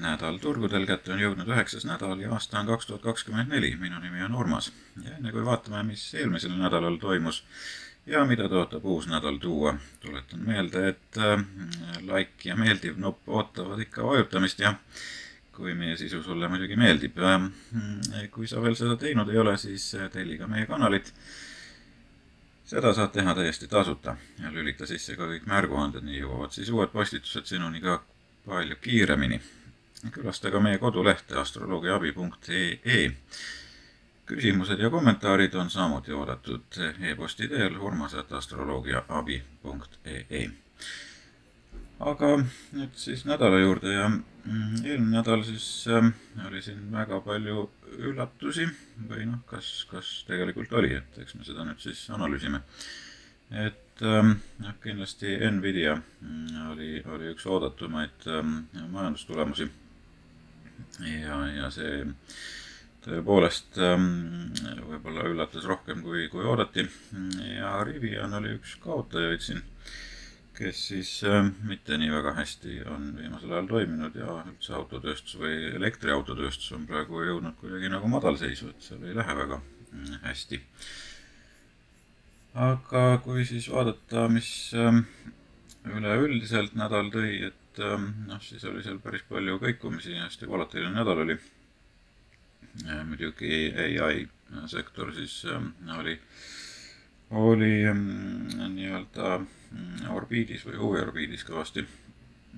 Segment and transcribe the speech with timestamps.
[0.00, 3.76] nädal turgudel kätte on jõudnud üheksas nädal ja aasta on kaks tuhat kakskümmend neli.
[3.80, 4.72] minu nimi on Urmas
[5.04, 7.44] ja enne kui vaatame, mis eelmisel nädalal toimus
[8.06, 11.44] ja mida tõotab uus nädal tuua, tuletan meelde, et äh,
[12.10, 14.74] like ja meeldiv nupp ootavad ikka vajutamist ja
[15.54, 17.18] kui meie sisu sulle muidugi meeldib.
[17.18, 21.12] Äh, kui sa veel seda teinud ei ole, siis telli ka meie kanalit.
[22.64, 26.90] seda saad teha täiesti tasuta ja lülita sisse ka kõik märguanded, nii jõuavad siis uued
[26.90, 28.00] postitused sinuni ka
[28.46, 29.40] palju kiiremini
[30.12, 33.10] külasta ka meie kodulehte astroloogiaabi.ee.
[34.26, 36.62] küsimused ja kommentaarid on samuti oodatud
[37.00, 40.50] e-posti teel urmas.astroloogiaabi.ee.
[42.00, 42.38] aga
[42.72, 46.12] nüüd siis nädala juurde ja mm, eelmine nädal siis äh,
[46.48, 48.68] oli siin väga palju üllatusi
[49.08, 52.60] või noh, kas, kas tegelikult oli, et eks me seda nüüd siis analüüsime.
[53.50, 58.56] et ähm, noh, kindlasti Nvidia mm, oli, oli üks oodatumaid ähm,
[58.90, 59.70] majandustulemusi
[61.00, 62.04] ja, ja see
[63.04, 64.08] tõepoolest ähm,
[64.88, 66.86] võib-olla üllatas rohkem, kui, kui oodati.
[67.50, 69.62] ja Rivian oli üks kaotajaid siin,
[70.56, 75.56] kes siis ähm, mitte nii väga hästi on viimasel ajal toiminud ja üldse autotööstus või
[75.74, 80.62] elektriautotööstus on praegu jõudnud kuidagi nagu madalseisu, et seal ei lähe väga mm, hästi.
[82.70, 85.04] aga kui siis vaadata, mis ähm,
[85.84, 90.92] üleüldiselt nädal tõi, et et ähm, noh, siis oli seal päris palju kõikumisi, hästi volatiilne
[90.94, 91.36] nädal oli.
[93.06, 93.72] muidugi
[94.02, 94.28] ai
[94.70, 96.14] sektor siis ähm, oli,
[97.30, 98.04] oli ähm,
[98.76, 101.84] nii-öelda mm, orbiidis või huviorbiidis kõvasti.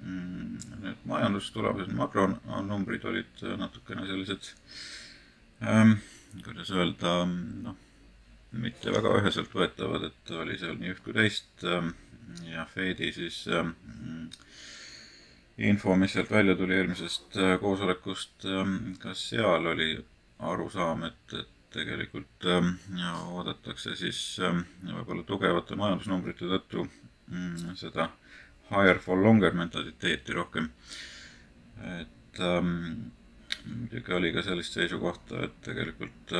[0.02, 4.50] Mm, nüüd majandustulemused, makronumbrid olid natukene sellised,
[6.44, 7.14] kuidas öelda,
[7.64, 7.78] noh,
[8.52, 11.64] mitte väga üheselt võetavad, et oli seal nii üht kui teist
[12.44, 13.46] ja Fedi siis
[15.58, 19.94] info, mis sealt välja tuli eelmisest äh, koosolekust, ähm, kas seal oli
[20.44, 22.74] arusaam, et, et tegelikult ähm,
[23.32, 28.10] oodatakse siis ähm, võib-olla tugevate majandusnumbrite tõttu mm, seda
[28.70, 30.68] higher for longer mentaliteeti rohkem.
[32.00, 32.40] et
[33.66, 36.32] muidugi oli ka sellist seisukohta, et tegelikult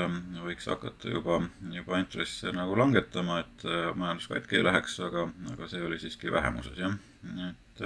[0.45, 1.39] võiks hakata juba,
[1.73, 6.33] juba intresse nagu langetama, et äh, majandus katki ei läheks, aga, aga see oli siiski
[6.33, 6.97] vähemuses, jah.
[7.49, 7.85] et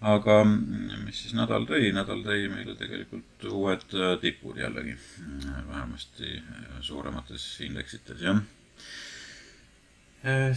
[0.00, 6.38] aga mis siis nädal tõi, nädal tõi meile tegelikult uued äh, tipud jällegi, äh, vähemasti
[6.38, 8.40] äh, suuremates indeksites, jah.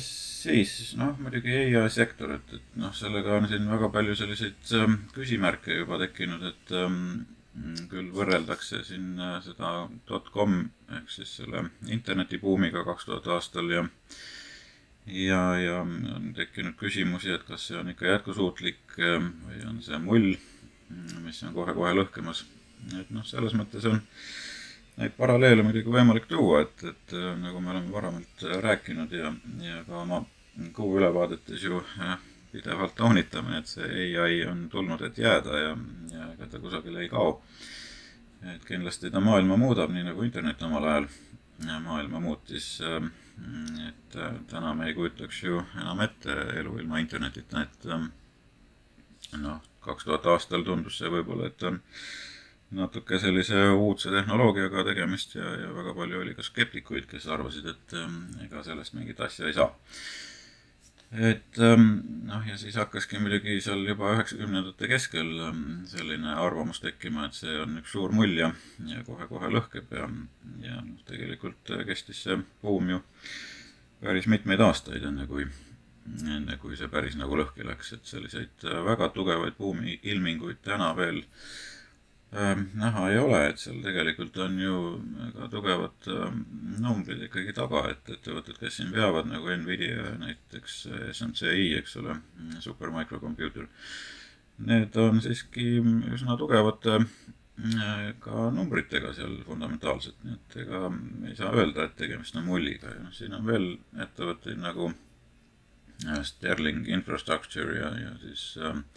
[0.03, 4.73] siis noh, muidugi EIA sektor, et, et noh, sellega on siin väga palju selliseid
[5.15, 6.97] küsimärke juba tekkinud, et ähm,
[7.91, 10.57] küll võrreldakse siin seda dotcom
[10.97, 13.85] ehk siis selle internetibuumiga kaks tuhat aastal ja
[15.05, 19.99] ja, ja on tekkinud küsimusi, et kas see on ikka jätkusuutlik ähm, või on see
[19.99, 20.33] mull,
[21.23, 22.45] mis on kohe-kohe lõhkemas.
[22.99, 24.01] et noh, selles mõttes on
[24.97, 29.33] neid paralleele muidugi võimalik tuua, et, et äh, nagu me oleme varamalt rääkinud ja,
[29.63, 30.23] ja ka oma
[30.73, 32.17] kuu ülevaadetes ju äh,
[32.51, 35.73] pidevalt toonitame, et see ai on tulnud, et jääda ja,
[36.13, 37.41] ja ega ta kusagile ei kao.
[38.43, 41.05] et kindlasti ta maailma muudab, nii nagu internet omal ajal
[41.83, 43.22] maailma muutis äh, Mm,
[43.87, 48.11] et äh, täna me ei kujutaks ju enam ette elu ilma internetita, et ähm,
[49.41, 51.81] noh, kaks tuhat aastal tundus see võib-olla, et on
[52.73, 57.97] natuke sellise uudse tehnoloogiaga tegemist ja, ja väga palju oli ka skeptikuid, kes arvasid, et
[57.99, 59.71] ähm, ega sellest mingit asja ei saa.
[61.13, 61.89] Et ähm,
[62.25, 65.29] noh, ja siis hakkaski muidugi seal juba üheksakümnendate keskel
[65.89, 68.49] selline arvamus tekkima, et see on üks suur mull ja,
[68.89, 70.07] ja kohe-kohe lõhkeb ja,
[70.63, 73.03] ja noh, tegelikult kestis see buum ju
[74.03, 75.45] päris mitmeid aastaid, enne kui,
[76.27, 81.21] enne kui see päris nagu lõhki läks, et selliseid äh, väga tugevaid buumiilminguid täna veel
[81.21, 81.53] äh,
[82.33, 84.77] näha ei ole, et seal tegelikult on ju
[85.17, 86.39] väga tugevad äh,
[86.81, 90.79] numbrid ikkagi taga, et ettevõtted, kes siin veavad nagu Nvidia näiteks,
[91.11, 92.17] SMCI, eks ole,
[92.63, 93.69] Supermicrocomputer,
[94.65, 95.77] need on siiski
[96.13, 96.99] üsna tugevate
[98.23, 100.87] ka numbritega seal fundamentaalselt, nii et ega
[101.29, 102.89] ei saa öelda, et tegemist on mulliga.
[102.89, 103.67] Ja noh, siin on veel
[104.05, 108.87] ettevõtteid nagu äh, Sterling Infrastructure ja, ja siis ähm,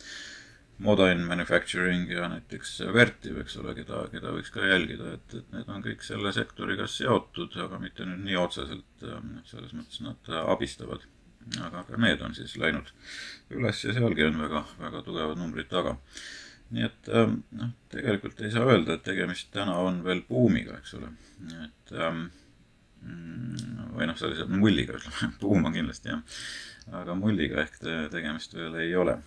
[0.84, 5.70] Modern Manufacturing ja näiteks Vertiv, eks ole, keda, keda võiks ka jälgida, et, et need
[5.72, 11.06] on kõik selle sektoriga seotud, aga mitte nüüd nii otseselt, ähm, selles mõttes nad abistavad.
[11.62, 12.88] aga ka need on siis läinud
[13.54, 15.92] üles ja sealgi on väga, väga tugevad numbrid taga
[16.74, 20.96] nii et ähm, noh, tegelikult ei saa öelda, et tegemist täna on veel buumiga, eks
[20.98, 21.12] ole.
[21.62, 22.26] et ähm,
[23.06, 26.40] mm, või noh, sellise mulliga, ütleme, buum on kindlasti jah,
[27.02, 29.18] aga mulliga ehk te, tegemist veel ei ole.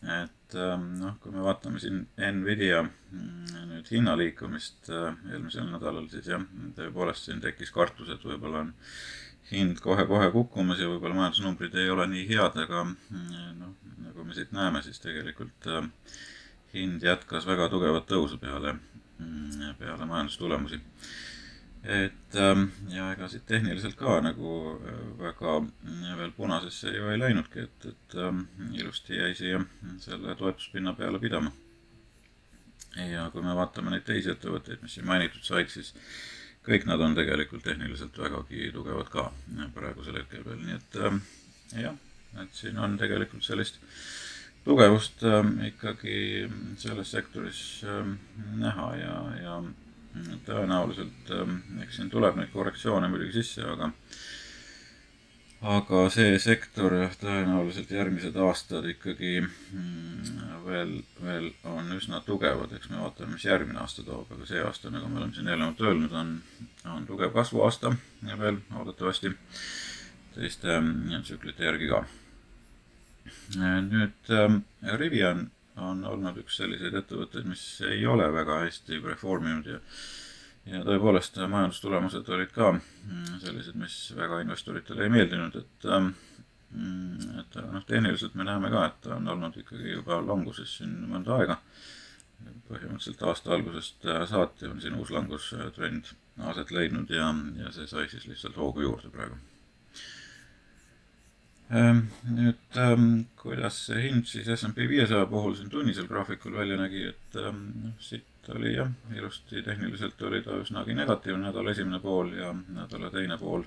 [0.00, 6.30] Et ähm, noh, kui me vaatame siin Nvidia mm, nüüd hinnaliikumist äh, eelmisel nädalal, siis
[6.32, 6.44] jah,
[6.76, 8.72] tõepoolest siin tekkis kartus, et võib-olla on
[9.50, 13.74] hind kohe-kohe kukkumas ja võib-olla majandusnumbrid ei ole nii head, aga mm, noh,
[14.06, 15.90] nagu me siit näeme, siis tegelikult äh,
[16.72, 18.78] hind jätkas väga tugevat tõusu peale,
[19.18, 20.80] mm, peale majandustulemusi
[21.84, 27.18] et ähm, ja ega siit tehniliselt ka nagu äh, väga äh, veel punasesse ju ei
[27.18, 28.42] läinudki, et, et ähm,
[28.76, 29.62] ilusti jäi siia
[30.04, 31.52] selle toetuspinna peale pidama.
[32.96, 35.94] ja kui me vaatame neid teisi ettevõtteid, mis siin mainitud said, siis
[36.66, 39.30] kõik nad on tegelikult tehniliselt vägagi tugevad ka
[39.74, 41.22] praegusel hetkel veel, nii et ähm,
[41.78, 41.94] jah,
[42.42, 43.80] et siin on tegelikult sellist
[44.66, 45.22] tugevust
[45.64, 47.60] ikkagi selles sektoris
[48.60, 49.54] näha ja, ja
[50.46, 53.90] tõenäoliselt ähm, eks siin tuleb neid korrektsioone muidugi sisse, aga
[55.60, 60.30] aga see sektor jah, tõenäoliselt järgmised aastad ikkagi mm,
[60.64, 64.92] veel, veel on üsna tugevad, eks me vaatame, mis järgmine aasta toob, aga see aasta,
[64.92, 66.32] nagu me oleme siin eelnevalt öelnud, on,
[66.94, 67.92] on tugev kasvuaasta
[68.30, 69.34] ja veel loodetavasti
[70.34, 72.04] teiste mm, tsüklite järgi ka.
[73.60, 74.62] nüüd ähm,
[74.96, 79.80] Rivian on olnud üks selliseid ettevõtteid, mis ei ole väga hästi performinud ja
[80.68, 86.10] ja tõepoolest majandustulemused olid ka mm, sellised, mis väga investoritele ei meeldinud, et ähm,
[86.74, 90.94] mm, et noh, tehniliselt me näeme ka, et ta on olnud ikkagi juba languses siin
[91.10, 91.60] mõnda aega.
[92.68, 96.12] põhimõtteliselt aasta algusest äh, saati on siin uus langustrend
[96.50, 99.36] aset leidnud ja, ja see sai siis lihtsalt hoogu juurde praegu
[101.70, 107.38] nüüd ähm, kuidas see hind siis SMP viiesaja puhul siin tunnisel graafikul välja nägi, et
[107.38, 113.10] noh, siit oli jah, ilusti tehniliselt oli ta üsnagi negatiivne nädala esimene pool ja nädala
[113.14, 113.62] teine pool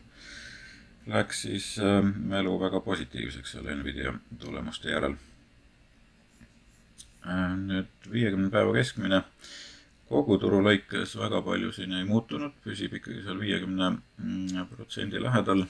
[1.08, 1.68] läks siis
[2.16, 5.16] mälu väga positiivseks seal Nvidia tulemuste järel.
[7.64, 9.22] nüüd viiekümne päeva keskmine
[10.10, 15.64] kogu turu lõikes väga palju siin ei muutunud, püsib ikkagi seal viiekümne mm, protsendi lähedal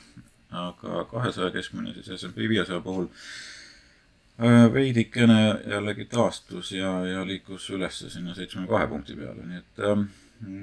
[0.53, 7.99] aga kahesaja keskmine siis SMP viiesaja puhul äh, veidikene jällegi taastus ja, ja liikus üles
[8.07, 10.07] sinna seitsmekümne kahe punkti peale, nii et ähm,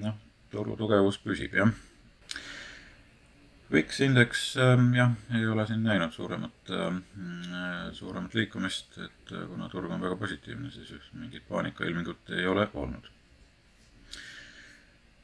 [0.04, 0.18] noh,
[0.50, 1.70] turu tugevus püsib, jah.
[3.70, 7.00] VIX indeks ähm, jah, ei ole siin näinud suuremat, ähm,
[7.94, 13.10] suuremat liikumist, et äh, kuna turg on väga positiivne, siis mingit paanikailmingut ei ole olnud.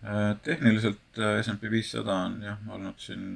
[0.07, 3.31] Äh, tehniliselt SMP viissada on jah, olnud siin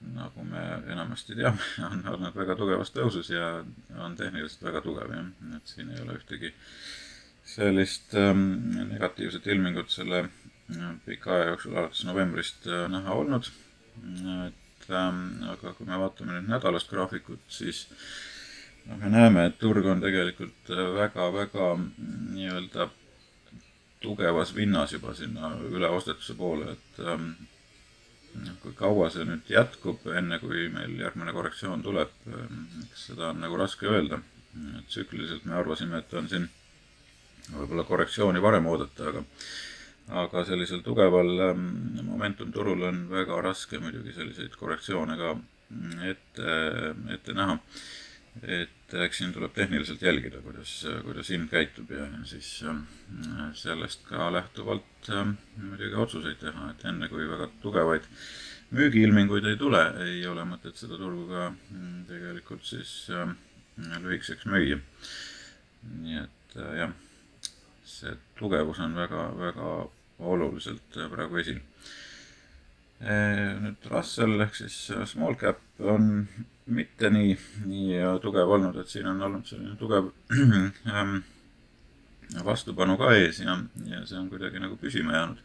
[0.00, 0.62] nagu me
[0.92, 3.64] enamasti teame, on olnud väga tugevas tõusus ja
[4.02, 5.30] on tehniliselt väga tugev, jah.
[5.56, 6.52] et siin ei ole ühtegi
[7.46, 8.44] sellist ähm,
[8.90, 13.50] negatiivset ilmingut selle äh, pika aja jooksul alates novembrist äh, näha olnud.
[14.46, 17.86] et ähm, aga kui me vaatame nüüd nädalast graafikut, siis
[18.84, 21.84] noh, me näeme, et turg on tegelikult väga-väga äh,
[22.36, 22.90] nii-öelda
[24.02, 27.30] tugevas vinnas juba sinna üleostetuse poole, et ähm,
[28.62, 32.12] kui kaua see nüüd jätkub, enne kui meil järgmine korrektsioon tuleb,
[32.86, 34.20] eks seda on nagu raske öelda.
[34.88, 36.46] tsükliliselt me arvasime, et on siin
[37.52, 39.24] võib-olla korrektsiooni varem oodata, aga
[40.22, 41.66] aga sellisel tugeval ähm,
[42.06, 45.32] momentum turul on väga raske muidugi selliseid korrektsioone ka
[46.06, 46.52] ette,
[47.10, 47.58] ette näha
[48.42, 50.72] et eks siin tuleb tehniliselt jälgida, kuidas,
[51.04, 52.76] kuidas hind käitub ja siis äh,
[53.56, 58.06] sellest ka lähtuvalt äh, muidugi otsuseid teha, et enne kui väga tugevaid
[58.76, 63.32] müügiilminguid ei tule, ei ole mõtet seda turgu ka mm, tegelikult siis äh,
[64.02, 64.80] lühikeseks müüa.
[66.02, 66.92] nii et jah,
[67.86, 69.70] see tugevus on väga, väga
[70.18, 71.60] oluliselt praegu esil.
[73.00, 74.76] Nüüd Russell ehk siis
[75.10, 76.26] small cap on
[76.66, 77.34] mitte nii,
[77.68, 80.08] nii tugev olnud, et siin on olnud selline tugev
[80.94, 81.18] ähm,
[82.44, 85.44] vastupanu ka ees ja, ja see on kuidagi nagu püsima jäänud.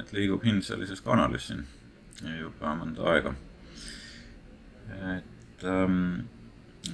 [0.00, 1.64] et liigub hind sellises kanalis siin
[2.40, 3.34] juba mõnda aega.
[5.16, 6.26] et ähm,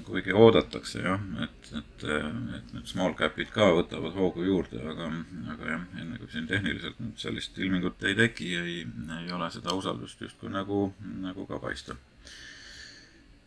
[0.06, 5.10] kuigi oodatakse jah, et, et, et need small cap'id ka võtavad hoogu juurde, aga,
[5.54, 8.78] aga jah, enne kui siin tehniliselt nüüd sellist ilmingut ei teki, ei,
[9.20, 10.88] ei ole seda usaldust justkui nagu,
[11.24, 11.98] nagu ka paista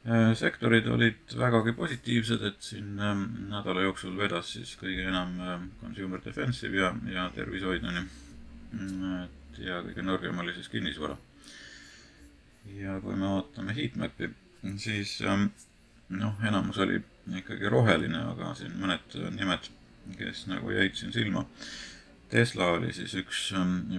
[0.05, 5.63] Äh, sektorid olid vägagi positiivsed, et siin ähm, nädala jooksul vedas siis kõige enam ähm,
[5.79, 8.03] consumer defensive ja, ja tervishoid on ju.
[9.23, 11.17] Et ja kõige nõrgem oli siis kinnisvara.
[12.75, 14.29] ja kui me vaatame heatmap'i,
[14.83, 15.47] siis ähm,
[16.09, 17.01] noh, enamus oli
[17.39, 19.71] ikkagi roheline, aga siin mõned nimed,
[20.19, 21.45] kes nagu jäid siin silma.
[22.29, 23.47] Tesla oli siis üks,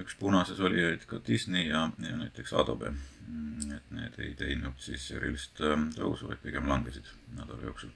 [0.00, 2.92] üks punases olijaid, ka Disney ja, ja näiteks Adobe
[3.26, 7.90] Mm, et need ei teinud siis erilist ähm, tõusu, vaid pigem langesid nädala jooksul.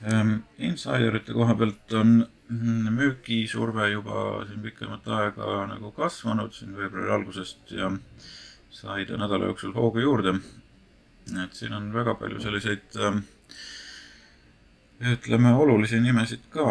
[0.00, 7.12] ähm, insiderite koha pealt on mm, müügisurve juba siin pikemat aega nagu kasvanud siin veebruari
[7.18, 7.90] algusest ja
[8.70, 10.38] sai ta nädala jooksul hoogu juurde.
[11.34, 13.24] Et siin on väga palju selliseid ähm,
[15.00, 16.66] ütleme, olulisi nimesid ka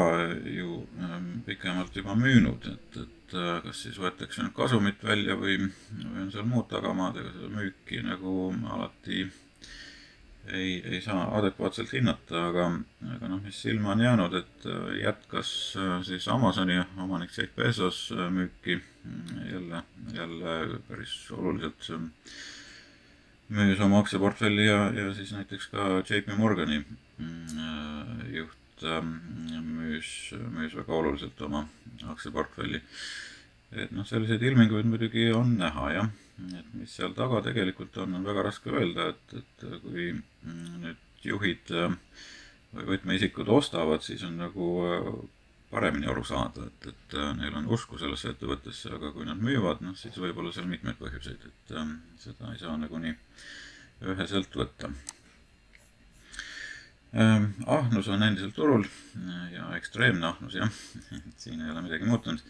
[0.49, 5.59] ju ähm, pikemalt juba müünud, et, et äh, kas siis võetakse nüüd kasumit välja või,
[6.01, 9.27] või on seal muud tagamaad, ega seda müüki nagu alati
[10.53, 12.65] ei, ei saa adekvaatselt hinnata, aga,
[13.15, 18.07] aga noh, mis silma on jäänud, et äh, jätkas äh, siis Amazoni omanik Jeff Bezos
[18.31, 18.79] müüki
[19.51, 19.83] jälle,
[20.13, 21.91] jälle päris oluliselt
[23.53, 26.81] müüs oma aktsiaportfelli ja, ja siis näiteks ka JP Morgani
[28.33, 28.85] juht
[29.61, 30.09] müüs,
[30.57, 31.67] müüs väga oluliselt oma
[32.11, 32.81] aktsiaportfelli.
[33.75, 36.09] et noh, selliseid ilminguid muidugi on näha, jah
[36.43, 40.09] et mis seal taga tegelikult on, on väga raske öelda, et, et kui
[40.45, 41.95] nüüd juhid äh,
[42.75, 45.09] või võtmeisikud ostavad, siis on nagu äh,
[45.75, 49.83] paremini aru saada, et, et äh, neil on usku sellesse ettevõttesse, aga kui nad müüvad,
[49.83, 51.75] noh siis võib olla seal mitmeid põhjuseid, et
[52.23, 53.13] seda ei saa nagu nii
[54.11, 54.89] üheselt võtta.
[57.71, 58.83] ahnus on endiselt turul
[59.53, 60.81] ja ekstreemne ahnus jah,
[61.15, 62.43] et siin ei ole midagi muutunud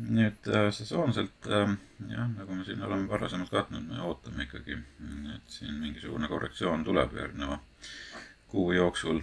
[0.00, 1.74] nüüd äh, sesoonselt äh,
[2.08, 4.78] jah, nagu me siin oleme varasemalt katnud, me ootame ikkagi,
[5.34, 7.60] et siin mingisugune korrektsioon tuleb järgneva
[8.50, 9.22] kuu jooksul.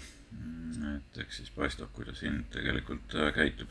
[0.96, 3.70] et eks siis paistab, kuidas hind tegelikult äh, käitub.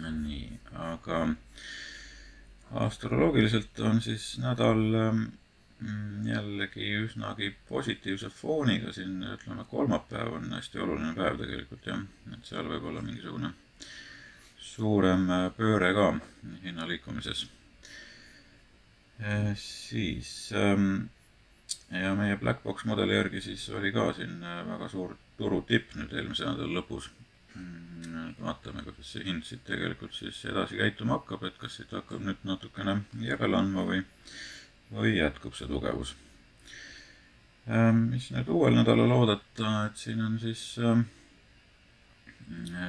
[0.00, 1.28] nii, aga
[2.84, 5.24] astroloogiliselt on siis nädal ähm,
[6.26, 12.00] jällegi üsnagi positiivse fooniga siin, ütleme kolmapäev on hästi oluline päev tegelikult jah,
[12.32, 13.52] et seal võib olla mingisugune
[14.74, 16.08] suurem äh, pööre ka
[16.64, 17.46] hinna liikumises.
[19.22, 21.06] Äh, siis ähm,
[22.00, 26.12] ja meie black box mudeli järgi siis oli ka siin äh, väga suur turutipp nüüd
[26.14, 27.10] eelmise nädala lõpus.
[27.54, 32.22] Mm, vaatame, kuidas see hind siit tegelikult siis edasi käituma hakkab, et kas siit hakkab
[32.26, 34.02] nüüd natukene järele andma või,
[34.94, 36.14] või jätkub see tugevus.
[37.70, 41.06] Ähm, mis nüüd uuel nädalal oodata, et siin on siis ähm,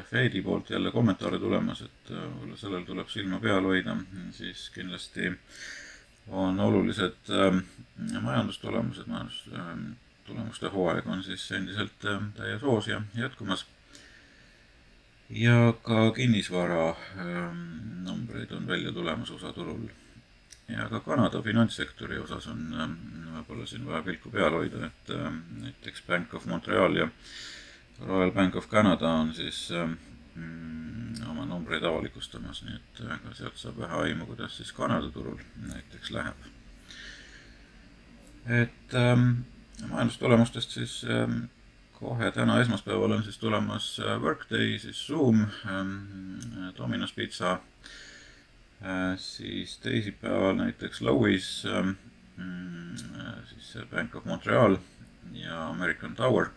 [0.09, 3.95] Feidi poolt jälle kommentaare tulemas, et äh, võib-olla sellel tuleb silma peal hoida,
[4.35, 5.31] siis kindlasti
[6.27, 7.63] on olulised äh,
[8.22, 13.65] majandustulemused, majandustulemuste hooaeg on siis endiselt äh, täies hoos ja jätkumas.
[15.29, 16.96] ja ka kinnisvara
[18.03, 19.88] numbreid on välja tulemas USA turul.
[20.67, 22.67] ja ka Kanada finantssektori osas on
[23.36, 25.12] võib-olla siin vaja pilku peal hoida, et
[25.62, 27.10] näiteks Bank of Montreal ja
[28.00, 29.94] Royal Bank of Canada on siis ähm,
[31.29, 35.39] oma numbreid avalikustamas, nii et äh, ka sealt saab vähe aimu, kuidas siis Kanada turul
[35.67, 36.47] näiteks läheb.
[38.45, 39.31] et ähm,
[39.89, 41.45] majandustulemustest siis ähm,
[41.93, 46.39] kohe täna esmaspäeval on siis tulemas äh, Workday, siis Zoom ähm,,
[46.77, 51.95] Domino's Pizza äh,, siis teisipäeval näiteks Lowe's ähm,,
[52.37, 52.95] mm,
[53.49, 54.77] siis Bank of Montreal
[55.33, 56.49] ja American Tower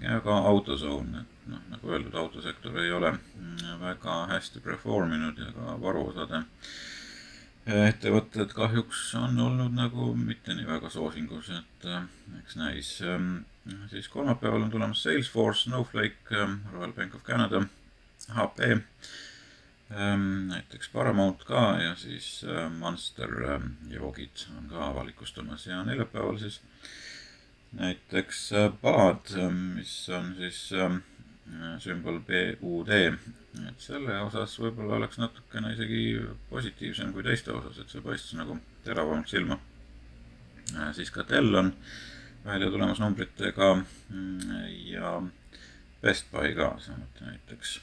[0.00, 5.38] ja ka AutoZone, et noh, nagu öeldud, autosektor ei ole mm, väga hästi perform inud
[5.38, 6.44] ja ka varuosade
[7.64, 12.04] ettevõtted kahjuks on olnud nagu mitte nii väga soosingus, et äh,
[12.42, 12.90] eks näis.
[13.00, 13.44] Ähm,
[13.88, 17.62] siis kolmapäeval on tulemas Salesforce, Snowflake, Royal Bank of Canada,
[18.36, 18.76] HP,
[20.48, 22.44] näiteks Paramount ka ja siis
[22.78, 23.30] Monster
[23.88, 26.60] joogid on ka avalikustamas ja neljapäeval siis
[27.72, 30.72] näiteks ähm, mis on siis
[31.78, 32.90] sümbol BUD,
[33.68, 36.00] et selle osas võib-olla oleks natukene isegi
[36.50, 39.58] positiivsem kui teiste osas, et see paistis nagu teravamalt silma.
[40.72, 41.72] Äh, siis ka Dell on
[42.44, 44.54] välja tulemas numbritega mm,
[44.90, 45.16] ja
[46.02, 47.80] Best Buy ka samuti näiteks.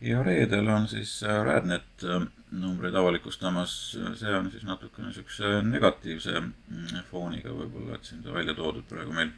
[0.00, 3.74] Ja reedel on siis äh, RadNet äh, numbreid avalikustamas,
[4.20, 9.12] see on siis natukene niisuguse negatiivse mm, fooniga võib-olla, et siin ta välja toodud praegu
[9.12, 9.34] meil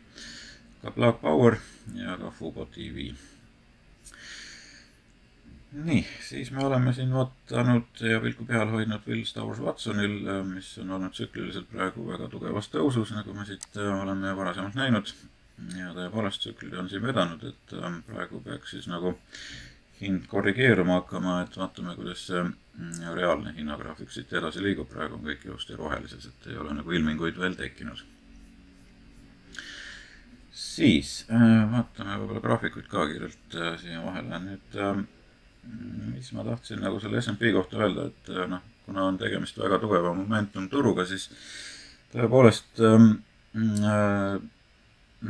[0.83, 1.59] ka Black Power
[1.95, 3.11] ja ka Fubo tv.
[5.73, 10.73] nii, siis me oleme siin vaadanud ja pilku peal hoidnud Will Stowers Watsonil, äh, mis
[10.83, 15.15] on olnud tsükliliselt praegu väga tugevas tõusus, nagu me siit oleme varasemalt näinud.
[15.77, 17.75] ja tõepoolest tsüklid on siin vedanud, et
[18.07, 19.13] praegu peaks siis nagu
[20.01, 25.27] hind korrigeeruma hakkama, et vaatame, kuidas see mm, reaalne hinnagraafik siit edasi liigub, praegu on
[25.27, 28.01] kõik ilusti rohelises, et ei ole nagu ilminguid veel tekkinud.
[30.71, 35.03] Siis äh, vaatame võib-olla graafikuid ka kiirelt äh, siia vahele, nüüd äh,
[36.15, 40.13] mis ma tahtsin nagu selle SMP kohta öelda, et noh, kuna on tegemist väga tugeva
[40.17, 41.29] momentum turuga, siis
[42.15, 42.81] tõepoolest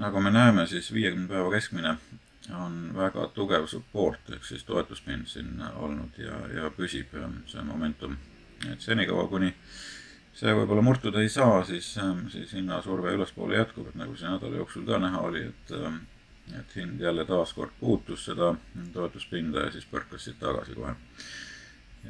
[0.01, 1.97] nagu me näeme, siis viiekümne päeva keskmine
[2.57, 7.17] on väga tugev support ehk siis toetuspind siin olnud ja, ja püsib
[7.51, 8.17] see momentum.
[8.71, 9.55] et senikaua, kuni
[10.37, 11.93] see võib-olla murtuda ei saa, siis,
[12.33, 15.77] siis hinnasurve ülespoole jätkub, et nagu siin nädala jooksul ka näha oli, et
[16.59, 18.55] et hind jälle taaskord puutus seda
[18.93, 20.95] toetuspinda ja siis põrkas siit tagasi kohe.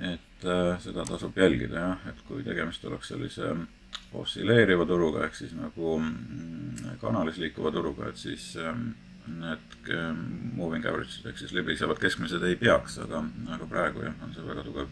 [0.00, 3.50] et äh, seda tasub jälgida jah, et kui tegemist oleks sellise
[4.14, 8.92] ossilleeriva turuga ehk siis nagu mm, kanalis liikuva turuga, et siis ähm,
[9.26, 10.22] need ähm,
[10.56, 13.24] moving average'id ehk siis libisevad keskmised ei peaks, aga,
[13.56, 14.88] aga praegu jah, on see väga tugev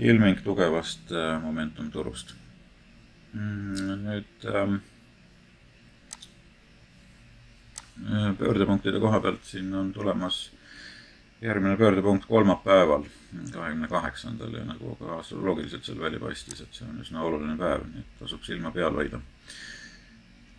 [0.00, 2.34] ilming tugevast äh, momentum turust.
[3.32, 4.80] Mm, nüüd ähm,
[8.08, 10.50] Äh, pöördepunktide koha pealt siin on tulemas
[11.42, 13.02] järgmine pöördepunkt kolmapäeval,
[13.52, 17.84] kahekümne kaheksandal ja nagu ka astroloogiliselt seal välja paistis, et see on üsna oluline päev,
[17.90, 19.20] nii et tasub silma peal hoida.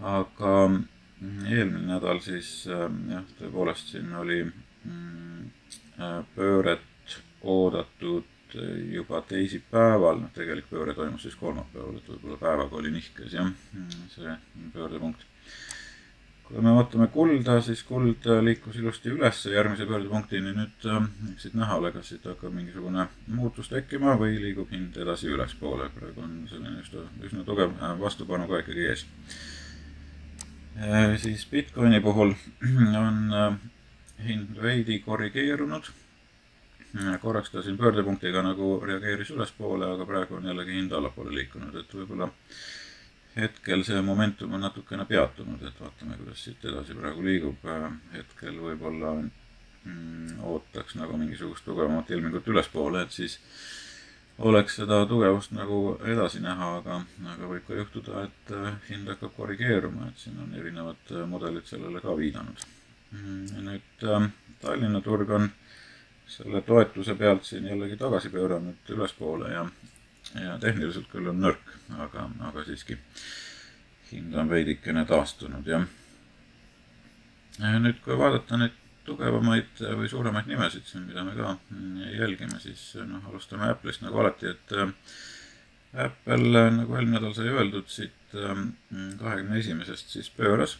[0.02, 5.50] aga mm, eelmine nädal siis äh, jah, tõepoolest siin oli mm,
[6.36, 8.01] pööret oodatud
[9.02, 13.52] juba teisipäeval, noh tegelik pööre toimus siis kolmapäeval, et võib-olla päevaga oli nihkes jah,
[14.16, 14.38] see
[14.74, 15.28] pöördepunkt
[16.52, 20.52] kui me vaatame kulda, siis kuld liikus ilusti üles järgmise pöördepunktini.
[20.58, 24.98] nüüd äh, eks siit näha ole, kas siit hakkab mingisugune muutus tekkima või liigub hind
[25.00, 25.90] edasi ülespoole.
[25.96, 29.06] praegu on selline üsna, üsna tugev äh, vastupanu ka ikkagi ees.
[30.76, 32.36] Äh, siis Bitcoini puhul
[33.06, 33.60] on
[34.28, 35.92] hind veidi korrigeerunud.
[37.22, 41.94] Korraks ta siin pöördepunktiga nagu reageeris ülespoole, aga praegu on jällegi hind allapoole liikunud, et
[41.96, 42.28] võib-olla
[43.36, 47.70] hetkel see momentum on natukene peatunud, et vaatame, kuidas siit edasi praegu liigub.
[48.14, 53.40] hetkel võib-olla mm, ootaks nagu mingisugust tugevamat ilmingut ülespoole, et siis
[54.40, 57.02] oleks seda tugevust nagu edasi näha, aga,
[57.36, 61.68] aga võib ka juhtuda, et äh, hind hakkab korrigeeruma, et siin on erinevad äh, mudelid
[61.70, 62.64] sellele ka viidanud.
[63.12, 64.30] Mm, nüüd äh,
[64.62, 65.50] Tallinna turg on
[66.32, 69.66] selle toetuse pealt siin jällegi tagasi pööranud ülespoole ja
[70.40, 72.98] ja tehniliselt küll on nõrk, aga, aga siiski
[74.12, 75.84] hind on veidikene taastunud, jah.
[77.60, 78.78] nüüd, kui vaadata neid
[79.08, 81.56] tugevamaid või suuremaid nimesid siin, mida me ka
[82.16, 84.94] jälgime, siis noh, alustame Apple'ist nagu alati, et äh,
[86.06, 88.62] Apple, nagu eelmine nädal sai öeldud, siit äh,
[89.20, 90.78] kahekümne esimesest siis pööras,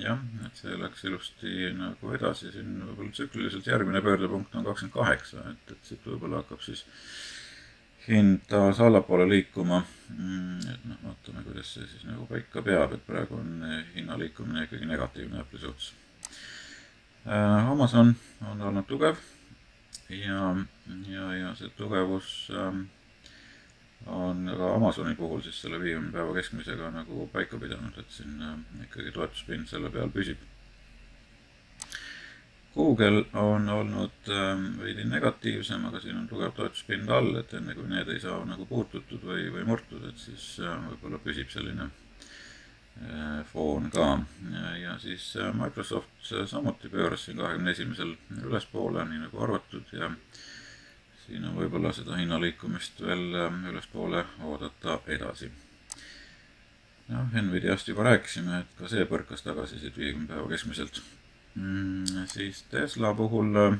[0.00, 5.44] jah, et see läks ilusti nagu edasi, siin võib-olla tsükliliselt järgmine pöördepunkt on kakskümmend kaheksa,
[5.52, 6.84] et, et siit võib-olla hakkab siis
[8.06, 9.82] hind taas allapoole liikuma.
[10.16, 13.60] Mm, et noh, vaatame, kuidas see siis nagu paika peab, et praegu on
[13.94, 15.92] hinna liikumine ikkagi negatiivne Apple'i suhtes.
[17.26, 18.16] Äh, Amazon
[18.50, 19.20] on olnud tugev
[20.08, 20.56] ja,
[21.06, 22.86] ja, ja see tugevus ähm,
[24.06, 28.56] on ka Amazoni puhul siis selle viiekümne päeva keskmisega nagu paika pidanud, et siin äh,
[28.88, 30.42] ikkagi toetuspind selle peal püsib
[32.74, 37.88] Google on olnud ähm, veidi negatiivsem, aga siin on tugev toetuspind all, et enne kui
[37.88, 43.42] need ei saa nagu puututud või, või murtud, et siis äh, võib-olla püsib selline äh,
[43.52, 44.06] foon ka.
[44.80, 50.08] ja siis Microsoft samuti pööras siin kahekümne esimesel ülespoole, nii nagu arvatud ja
[51.32, 53.38] siin on võib-olla seda hinnaliikumist veel
[53.70, 55.48] ülespoole oodata edasi.
[57.08, 61.00] noh, Nvidiast juba rääkisime, et ka see põrkas tagasi siit viiekümne päeva keskmiselt
[61.54, 62.26] mm,.
[62.28, 63.78] siis Tesla puhul äh,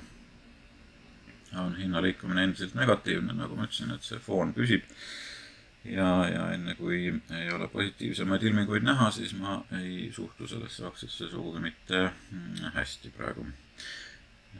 [1.60, 4.88] on hinna liikumine endiselt negatiivne, nagu ma ütlesin, et see foon püsib.
[5.84, 11.28] ja, ja enne kui ei ole positiivsemaid ilminguid näha, siis ma ei suhtu sellesse aktsiasse
[11.28, 13.46] sugugi mitte mm, hästi praegu.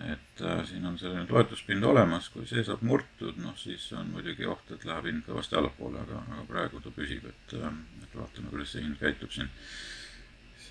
[0.01, 4.47] Et äh, siin on selline toetuspind olemas, kui see saab murtud, noh siis on muidugi
[4.49, 8.49] oht, et läheb hind kõvasti allapoole, aga, aga praegu ta püsib, et, äh, et vaatame,
[8.53, 9.51] kuidas see hind käitub siin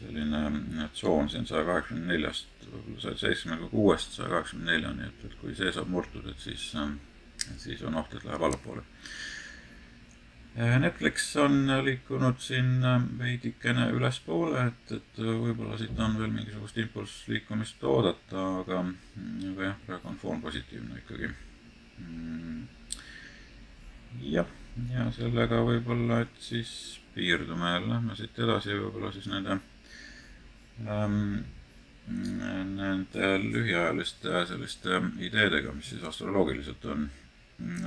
[0.01, 5.35] selline tsoon siin saja kaheksakümne neljast, võib-olla saja seitsmekümne kuuest saja kaheksakümne neljani, et, et
[5.41, 6.71] kui see saab murtud, et siis,
[7.61, 8.85] siis on oht, et läheb allapoole.
[10.55, 12.81] Netflix on liikunud siin
[13.19, 18.81] veidikene ülespoole, et, et võib-olla siit on veel mingisugust impulssliikumist oodata, aga,
[19.51, 21.31] aga jah, praegu on foon positiivne ikkagi.
[24.27, 24.51] jah,
[24.91, 26.73] ja sellega võib-olla, et siis
[27.15, 29.61] piirdume, lähme siit edasi võib-olla siis nende
[30.83, 31.41] ähm,
[32.11, 37.09] nende lühiajaliste selliste ideedega, mis siis astroloogiliselt on,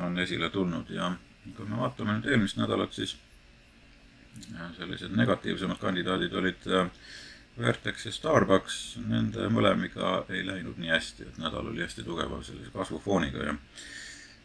[0.00, 1.12] on esile tulnud ja
[1.56, 3.16] kui me vaatame nüüd eelmist nädalat, siis
[4.78, 6.88] sellised negatiivsemad kandidaadid olid äh,
[7.58, 12.72] Vertex ja Starbucks, nende mõlemiga ei läinud nii hästi, et nädal oli hästi tugeva sellise
[12.74, 13.58] kasvufooniga ja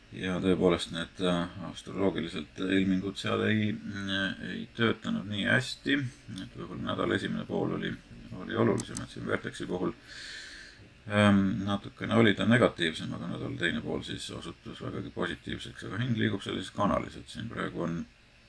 [0.10, 3.76] ja tõepoolest need äh, astroloogiliselt ilmingud seal ei,
[4.50, 5.98] ei töötanud nii hästi,
[6.42, 7.92] et võib-olla nädala esimene pool oli
[8.38, 9.92] oli olulisem, et siin Vertexi puhul.
[9.92, 10.39] ähm,
[11.66, 16.42] natukene oli ta negatiivsem, aga nädala teine pool siis osutus vägagi positiivseks, aga hind liigub
[16.46, 17.96] sellises kanalis, et siin praegu on,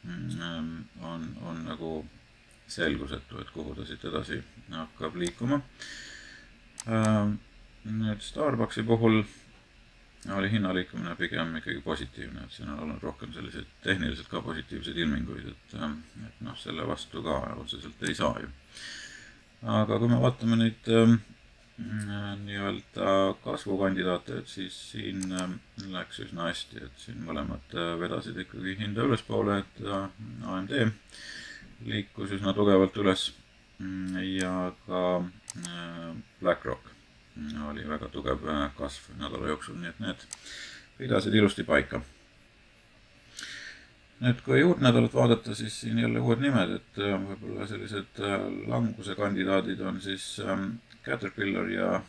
[0.06, 1.92] ähm, on, on nagu
[2.70, 5.60] selgusetu, et kuhu ta siit edasi hakkab liikuma
[6.88, 7.38] ähm,.
[7.80, 9.22] nüüd Starbucksi puhul
[10.36, 15.46] oli hinnaliikumine pigem ikkagi positiivne, et siin on olnud rohkem selliseid tehniliselt ka positiivseid ilminguid,
[15.48, 15.76] et,
[16.26, 18.50] et noh, selle vastu ka otseselt ei saa ju.
[19.80, 20.90] aga kui me vaatame neid
[21.80, 23.12] nii-öelda
[23.44, 25.50] kasvukandidaate, et siis siin äh,
[25.92, 30.06] läks üsna hästi, et siin mõlemad äh, vedasid ikkagi hinda ülespoole, et äh,
[30.54, 30.76] AMD
[31.88, 33.30] liikus üsna tugevalt üles
[33.78, 34.54] mm, ja
[34.86, 36.08] ka äh,
[36.40, 36.90] BlackRock
[37.70, 40.24] oli väga tugev äh, kasv nädala jooksul, nii et need
[40.98, 42.02] pidasid ilusti paika.
[44.20, 49.14] nüüd, kui juurdnädalat vaadata, siis siin jälle uued nimed, et äh, võib-olla sellised äh, languse
[49.16, 52.02] kandidaadid on siis ähm, Caterpillar ja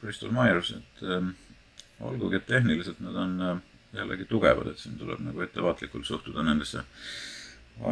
[0.00, 1.34] Bristol Myers, et ähm,
[2.00, 6.82] olgugi, et tehniliselt nad on jällegi tugevad, et siin tuleb nagu ettevaatlikult suhtuda nendesse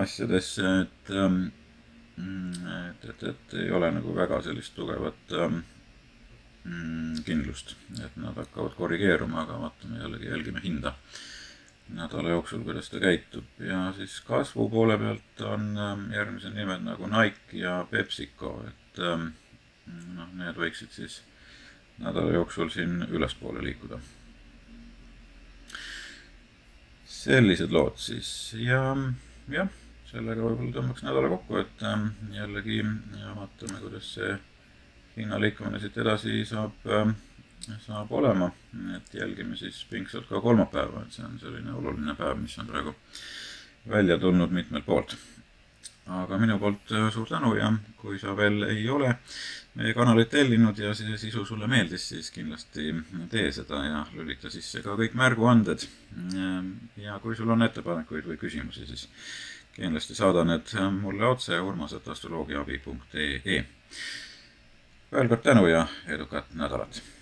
[0.01, 1.47] asjadesse, et ähm,
[2.17, 5.59] et, et, et ei ole nagu väga sellist tugevat ähm,
[6.65, 10.95] mm, kindlust, et nad hakkavad korrigeeruma, aga vaatame jällegi, jälgime hinda
[11.97, 13.45] nädala jooksul, kuidas ta käitub.
[13.63, 15.77] Ja siis kasvu poole pealt on
[16.15, 19.03] järgmised nimed nagu Nike ja PepsiCo, et
[19.87, 21.21] noh, need võiksid siis
[22.03, 23.99] nädala jooksul siin ülespoole liikuda.
[27.17, 28.81] sellised lood siis ja
[29.51, 29.71] jah,
[30.07, 32.83] sellega võib-olla tõmbaks nädala kokku, et ähm, jällegi
[33.35, 34.37] vaatame, kuidas see
[35.17, 37.17] hinnaliikumine siit edasi saab, ähm,
[37.87, 38.51] saab olema.
[38.97, 42.95] et jälgime siis pingsalt ka kolmapäeva, et see on selline oluline päev, mis on praegu
[43.89, 45.17] välja tulnud mitmelt poolt.
[46.07, 49.17] Aga minu poolt äh, suur tänu ja kui sa veel ei ole
[49.77, 52.95] meie kanalit tellinud ja see sisu sulle meeldis, siis kindlasti
[53.31, 55.87] tee seda ja lülita sisse ka kõik märguanded.
[56.35, 59.09] Ähm, ja kui sul on ettepanekuid või küsimusi, siis
[59.77, 63.65] kindlasti saada need mulle otse urmas.astroloogiaabi.ee
[65.13, 67.16] veel kord tänu ja edukat nädalat!